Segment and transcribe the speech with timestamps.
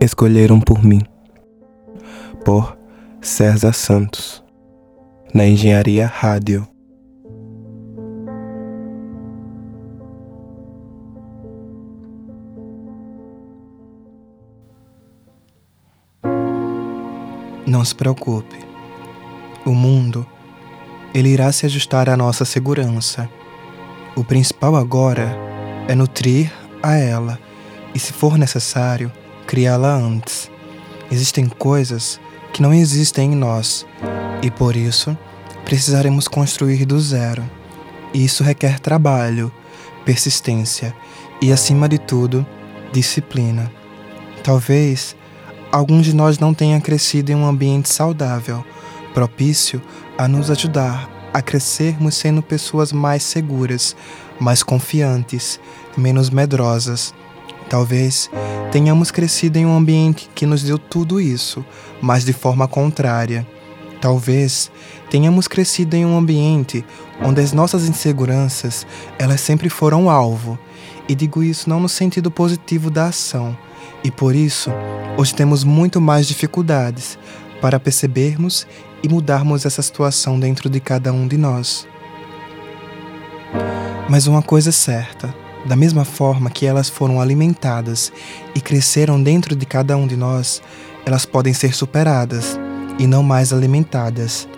[0.00, 1.02] escolheram por mim.
[2.44, 2.76] Por
[3.20, 4.42] César Santos,
[5.34, 6.66] na Engenharia Rádio.
[17.66, 18.56] Não se preocupe.
[19.66, 20.26] O mundo,
[21.14, 23.28] ele irá se ajustar à nossa segurança.
[24.16, 25.30] O principal agora
[25.86, 26.50] é nutrir
[26.82, 27.38] a ela
[27.94, 29.12] e, se for necessário,
[29.50, 30.48] criá-la antes.
[31.10, 32.20] Existem coisas
[32.52, 33.84] que não existem em nós
[34.42, 35.18] e por isso
[35.64, 37.42] precisaremos construir do zero.
[38.14, 39.52] Isso requer trabalho,
[40.04, 40.94] persistência
[41.42, 42.46] e, acima de tudo,
[42.92, 43.68] disciplina.
[44.44, 45.16] Talvez
[45.72, 48.64] alguns de nós não tenham crescido em um ambiente saudável,
[49.12, 49.82] propício
[50.16, 53.96] a nos ajudar a crescermos sendo pessoas mais seguras,
[54.38, 55.58] mais confiantes,
[55.96, 57.12] menos medrosas.
[57.68, 58.30] Talvez
[58.72, 61.64] Tenhamos crescido em um ambiente que nos deu tudo isso,
[62.00, 63.44] mas de forma contrária.
[64.00, 64.70] Talvez
[65.10, 66.84] tenhamos crescido em um ambiente
[67.20, 68.86] onde as nossas inseguranças,
[69.18, 70.56] elas sempre foram alvo.
[71.08, 73.58] E digo isso não no sentido positivo da ação.
[74.04, 74.70] E por isso,
[75.18, 77.18] hoje temos muito mais dificuldades
[77.60, 78.68] para percebermos
[79.02, 81.88] e mudarmos essa situação dentro de cada um de nós.
[84.08, 85.34] Mas uma coisa é certa,
[85.66, 88.12] da mesma forma que elas foram alimentadas
[88.54, 90.62] e cresceram dentro de cada um de nós,
[91.04, 92.58] elas podem ser superadas
[92.98, 94.48] e não mais alimentadas.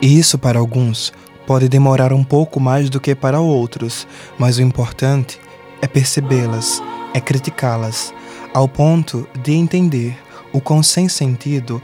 [0.00, 1.12] E isso, para alguns,
[1.46, 4.06] pode demorar um pouco mais do que para outros,
[4.38, 5.38] mas o importante
[5.82, 6.82] é percebê-las,
[7.12, 8.12] é criticá-las,
[8.54, 10.16] ao ponto de entender
[10.52, 11.82] o quão sem sentido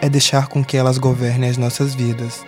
[0.00, 2.42] é deixar com que elas governem as nossas vidas.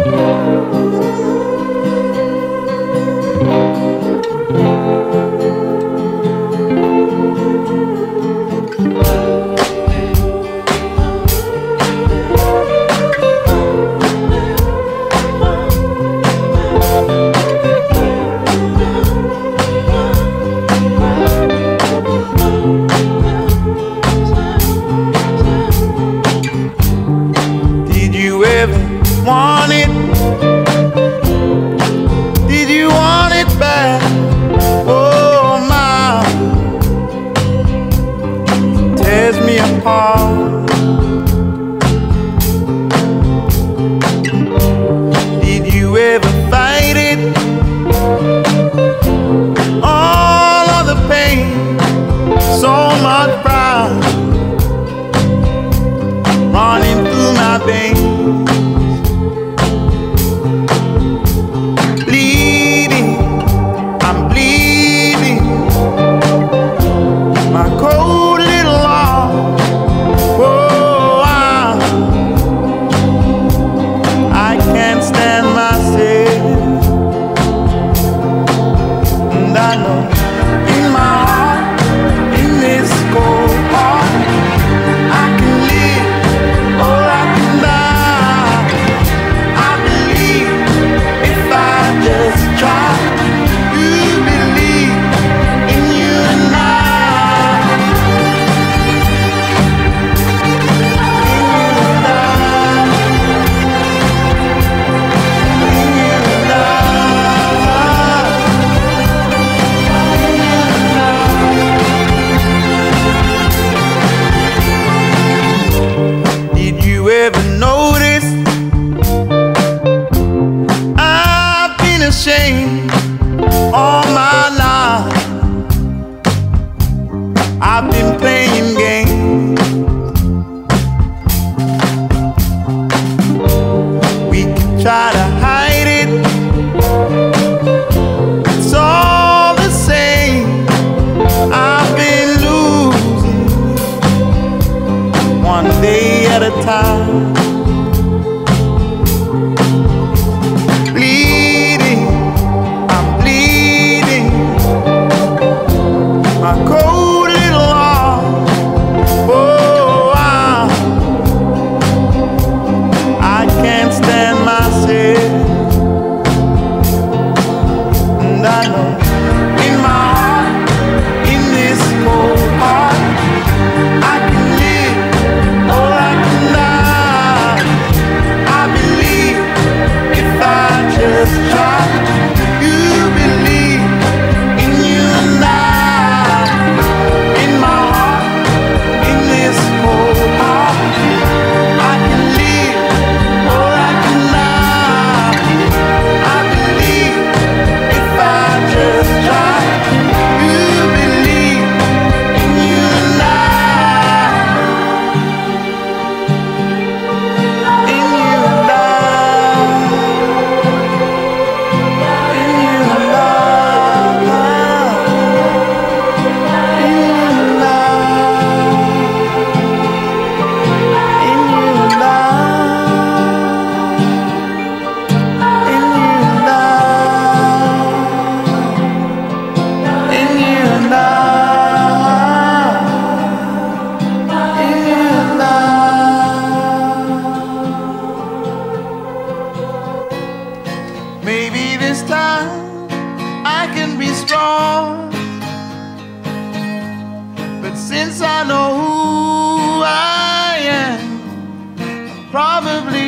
[0.00, 0.47] Oh.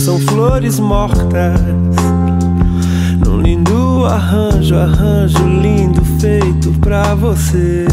[0.00, 1.60] são flores mortas.
[3.24, 7.86] Num lindo arranjo, arranjo lindo feito pra você.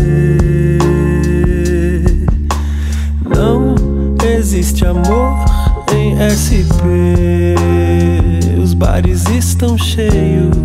[3.35, 3.75] Não
[4.35, 5.43] existe amor
[5.93, 6.63] em SP.
[8.63, 10.55] Os bares estão cheios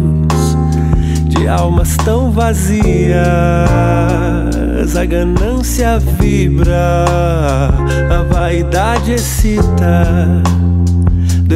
[1.29, 2.87] de almas tão vazias.
[4.97, 7.05] A ganância vibra,
[8.13, 10.07] a vaidade excita.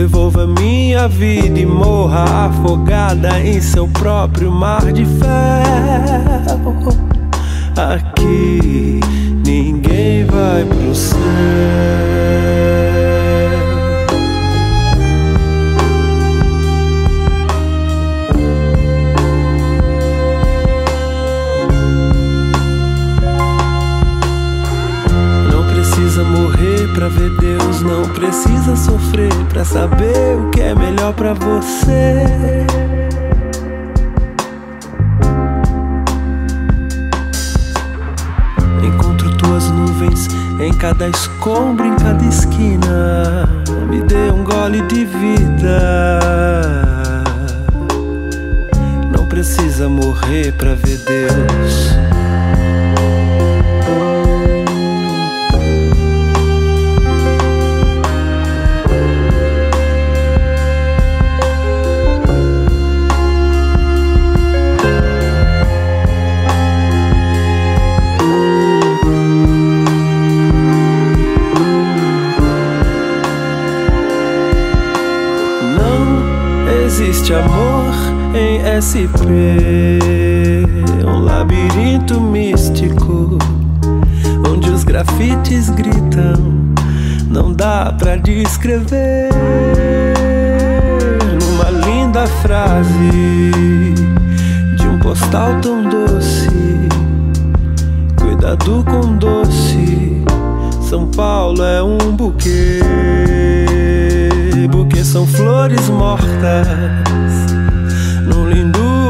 [0.06, 6.94] Devolva minha vida e morra afogada em seu próprio mar de ferro.
[7.76, 9.00] Aqui
[9.44, 12.06] ninguém vai pro céu.
[26.96, 32.24] pra ver Deus, não precisa sofrer pra saber o que é melhor pra você.
[38.82, 40.26] Encontro tuas nuvens
[40.58, 43.46] em cada escombro, em cada esquina.
[43.90, 45.78] Me dê um gole de vida.
[49.14, 50.96] Não precisa morrer pra ver
[78.86, 79.98] SP,
[81.04, 83.36] um labirinto místico,
[84.48, 86.54] onde os grafites gritam,
[87.28, 89.28] não dá pra descrever.
[91.42, 93.10] Numa linda frase
[94.78, 96.48] de um postal tão doce,
[98.14, 100.22] cuidado com doce,
[100.88, 102.80] São Paulo é um buquê.
[104.70, 107.45] Buquê são flores mortas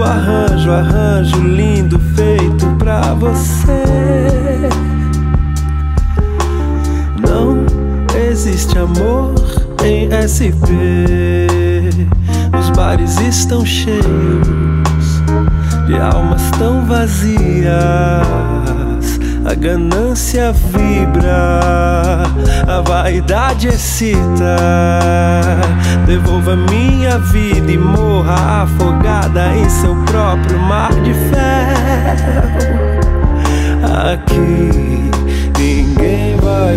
[0.06, 3.84] arranjo, arranjo lindo feito pra você.
[7.26, 7.66] Não
[8.30, 9.34] existe amor
[9.84, 12.06] em SP.
[12.56, 13.98] Os bares estão cheios
[15.86, 17.36] de almas tão vazias.
[19.44, 21.60] A ganância vibra,
[22.66, 24.56] a vaidade excita
[26.06, 34.12] Devolva minha vida e morra afogada em seu próprio mar de ferro.
[34.14, 35.10] Aqui
[35.58, 36.76] ninguém vai.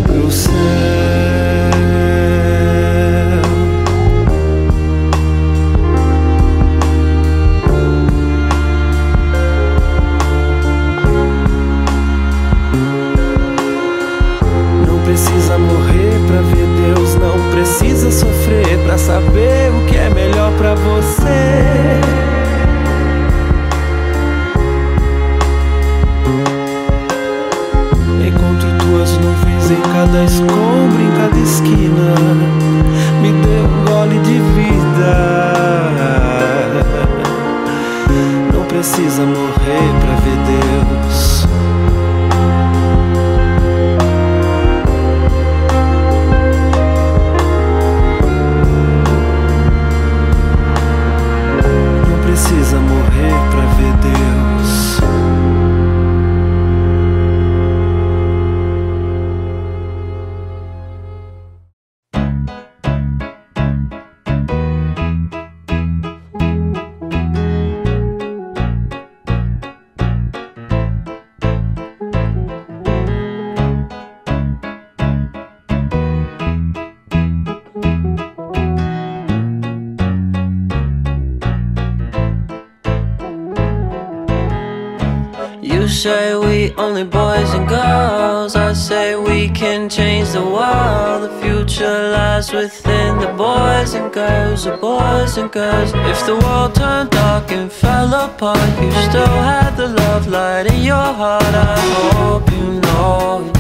[86.04, 88.56] say we only boys and girls.
[88.56, 91.24] I say we can change the world.
[91.24, 95.92] The future lies within the boys and girls, the boys and girls.
[95.94, 100.82] If the world turned dark and fell apart, you still had the love light in
[100.84, 101.44] your heart.
[101.44, 103.52] I hope you know.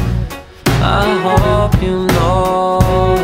[0.98, 3.18] I hope you know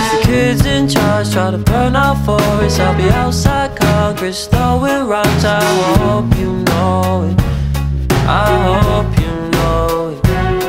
[0.00, 2.80] If the kids in charge try to burn our forests.
[2.80, 5.44] I'll be outside Congress throwing rocks.
[5.44, 5.60] I
[6.00, 7.39] hope you know it.
[8.32, 8.46] I
[8.78, 10.62] hope you know it.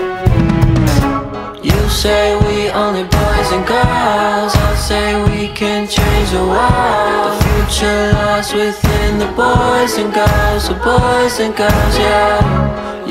[1.64, 4.52] You say we only boys and girls.
[4.68, 7.38] I say we can change the world.
[7.38, 10.64] The future lies within the boys and girls.
[10.70, 12.42] The boys and girls, yeah.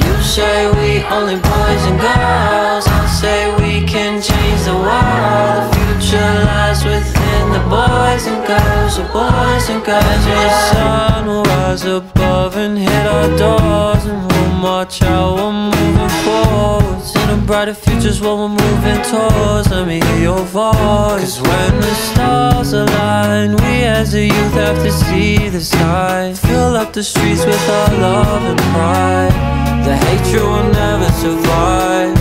[0.03, 2.85] You say we only boys and girls.
[2.99, 5.63] I say we can change the world.
[5.63, 8.93] The future lies within the boys and girls.
[8.99, 10.43] The boys and girls, yeah.
[10.43, 14.30] The sun will rise above and hit our doors
[14.61, 20.01] march out, we're moving forwards In a brighter future's what we're moving towards Let me
[20.01, 25.49] hear your voice Cause when the stars align We as a youth have to see
[25.49, 31.11] the sign Fill up the streets with our love and pride The hatred will never
[31.13, 32.20] survive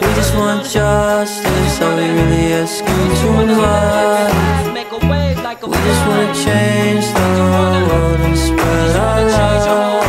[0.02, 4.36] We just want justice Are we really asking too much?
[5.66, 9.99] We just wanna change the world and spread our love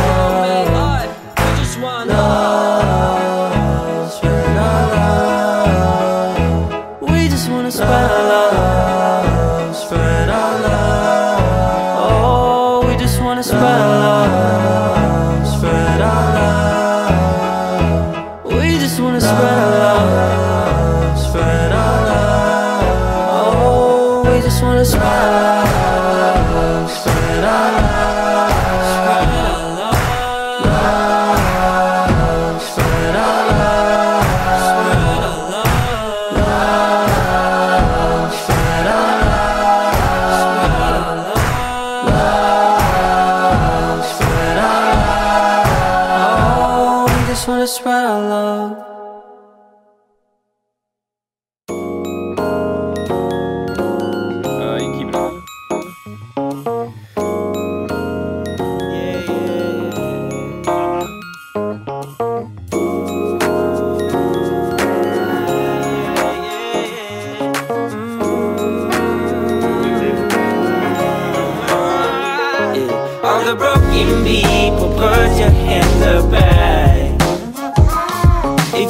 [24.52, 28.11] just wanna smile, spend our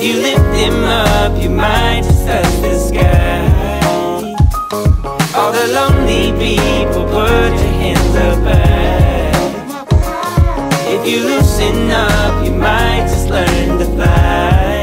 [0.02, 3.46] You lift him up, you might just touch the sky
[5.38, 9.30] All the lonely people put your hands up high
[10.92, 14.82] If you loosen up, you might just learn to fly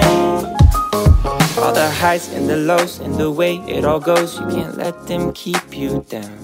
[1.66, 5.06] All the highs and the lows and the way it all goes You can't let
[5.08, 6.38] them keep you down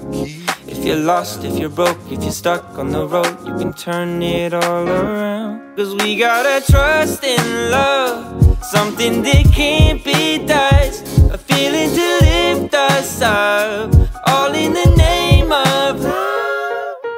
[0.67, 4.21] if you're lost, if you're broke, if you're stuck on the road, you can turn
[4.21, 5.61] it all around.
[5.77, 8.34] Cause we gotta trust in love.
[8.61, 11.03] Something that can't be touched.
[11.31, 13.93] A feeling to lift us up.
[14.27, 16.65] All in the name of love.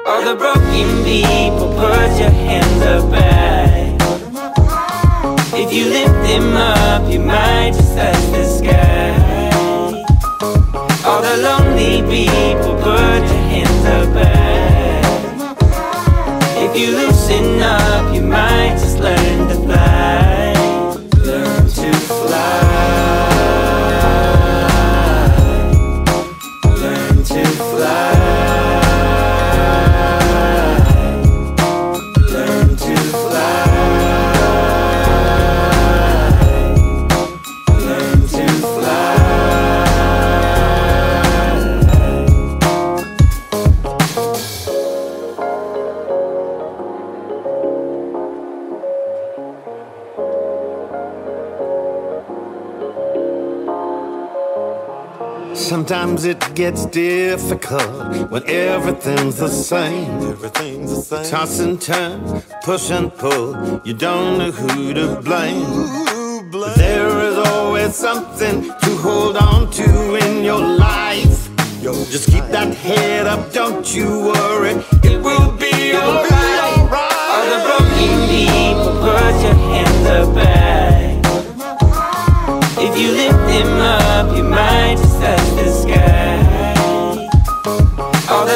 [0.06, 3.96] All the broken people, put your hands up high.
[5.58, 9.56] If you lift them up, you might just touch the sky.
[11.06, 14.96] All the lonely people, put your hands up high.
[16.62, 20.36] If you loosen up, you might just learn to fly.
[56.58, 60.10] gets difficult when everything's the same.
[60.28, 61.30] Everything's the same.
[61.30, 63.80] Toss and turn, push and pull.
[63.84, 65.62] You don't know who to blame.
[66.50, 71.36] But there is always something to hold on to in your life.
[72.10, 74.74] Just keep that head up, don't you worry.
[75.08, 76.58] It will be alright.
[77.32, 81.20] All the broken people, put your hands up high.
[82.82, 86.27] If you lift them up, you might just touch the sky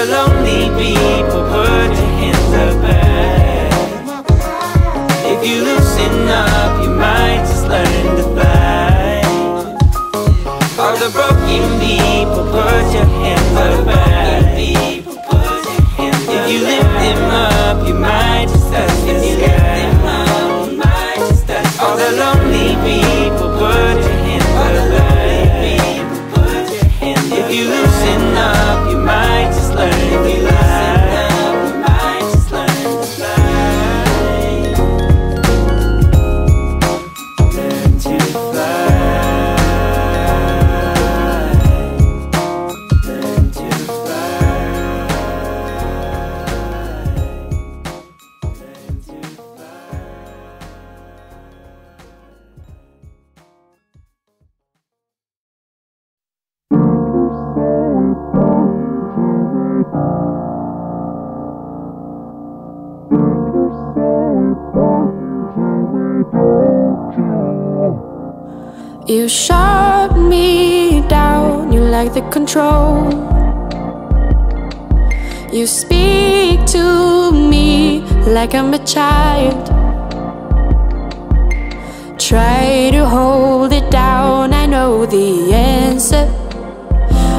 [0.06, 5.28] the lonely people put putting hands up high.
[5.30, 9.12] If you loosen up, you might just learn to fly.
[10.82, 14.11] All the broken people put your hands up high.
[72.52, 73.08] control.
[75.52, 79.66] You speak to me like I'm a child.
[82.18, 86.28] Try to hold it down, I know the answer.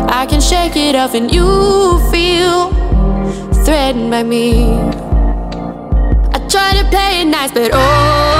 [0.10, 2.69] I can shake it off, and you feel
[3.65, 4.73] threatened by me.
[6.36, 8.32] I try to play it nice, but oh.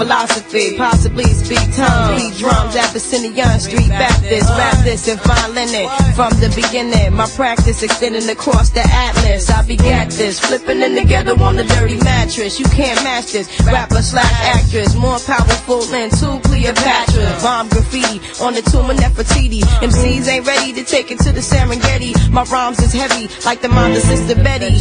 [0.00, 6.32] philosophy, possibly speak tongue, beat drums, Abyssinian Street Baptist, rap this and fine it from
[6.40, 7.12] the beginning.
[7.14, 9.50] My practice extending across the atlas.
[9.50, 12.58] I begat this, flipping it together on the dirty mattress.
[12.58, 13.44] You can't match this.
[13.60, 17.26] Rapper slash actress, more powerful than two Cleopatra.
[17.44, 19.60] Bomb graffiti on the tomb of Nefertiti.
[19.84, 22.14] MCs ain't ready to take it to the Serengeti.
[22.30, 24.72] My rhymes is heavy, like the mind of Sister Betty.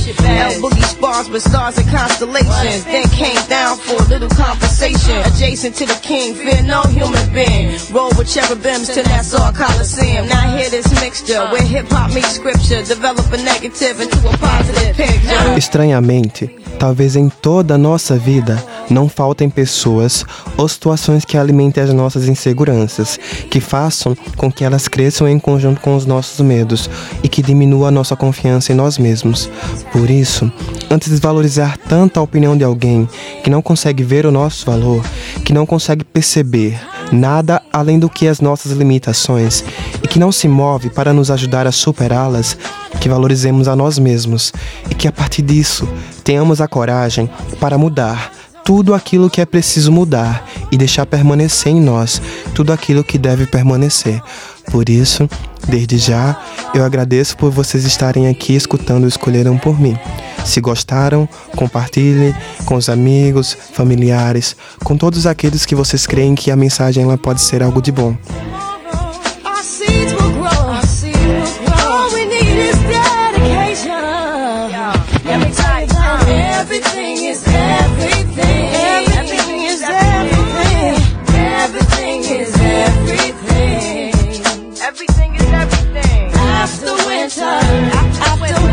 [0.48, 2.86] L boogie spars with stars and constellations.
[2.86, 6.36] Then came down for a little conversation mansion, adjacent to the king.
[6.36, 7.70] Fear no human being.
[7.92, 10.28] Roll with cherubims till that's all Coliseum.
[10.28, 12.82] Now hear this mixture where hip hop meets scripture.
[12.84, 15.40] Develop a negative into a positive picture.
[15.58, 21.94] Estranhamente, Talvez em toda a nossa vida não faltem pessoas ou situações que alimentem as
[21.94, 23.20] nossas inseguranças,
[23.52, 26.90] que façam com que elas cresçam em conjunto com os nossos medos
[27.22, 29.50] e que diminua a nossa confiança em nós mesmos.
[29.92, 30.50] Por isso,
[30.90, 33.10] antes de valorizar tanto a opinião de alguém
[33.44, 35.04] que não consegue ver o nosso valor,
[35.44, 36.80] que não consegue perceber
[37.12, 39.66] nada além do que as nossas limitações
[40.02, 42.56] e que não se move para nos ajudar a superá-las,
[43.00, 44.52] que valorizemos a nós mesmos
[44.90, 45.88] e que a partir disso
[46.24, 48.32] tenhamos a coragem para mudar
[48.64, 52.22] tudo aquilo que é preciso mudar e deixar permanecer em nós
[52.54, 54.22] tudo aquilo que deve permanecer.
[54.70, 55.28] Por isso,
[55.68, 56.40] desde já,
[56.76, 59.98] eu agradeço por vocês estarem aqui escutando Escolheram por mim.
[60.46, 62.36] Se gostaram, compartilhe
[62.66, 67.42] com os amigos, familiares, com todos aqueles que vocês creem que a mensagem ela pode
[67.42, 68.16] ser algo de bom.